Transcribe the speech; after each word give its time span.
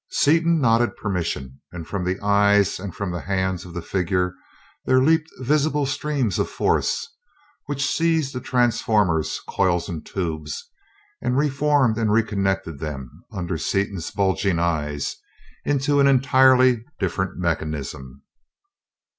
Seaton 0.09 0.59
nodded 0.59 0.95
permission, 0.95 1.61
and 1.71 1.87
from 1.87 2.03
the 2.05 2.19
eyes 2.21 2.79
and 2.79 2.95
from 2.95 3.11
the 3.11 3.21
hands 3.21 3.65
of 3.65 3.75
the 3.75 3.83
figure 3.83 4.33
there 4.85 4.99
leaped 4.99 5.29
visible 5.41 5.85
streams 5.85 6.39
of 6.39 6.49
force, 6.49 7.07
which 7.67 7.85
seized 7.85 8.33
the 8.33 8.41
transformers, 8.41 9.39
coils 9.47 9.87
and 9.87 10.03
tubes, 10.03 10.71
and 11.21 11.37
reformed 11.37 11.97
and 11.99 12.11
reconnected 12.11 12.79
them, 12.79 13.11
under 13.31 13.59
Seaton's 13.59 14.09
bulging 14.09 14.57
eyes, 14.57 15.17
into 15.65 15.99
an 15.99 16.07
entirely 16.07 16.83
different 16.97 17.37
mechanism. 17.37 18.23